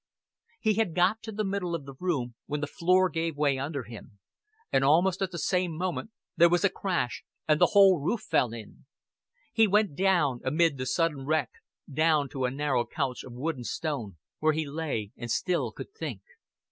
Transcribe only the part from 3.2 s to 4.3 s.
way under him;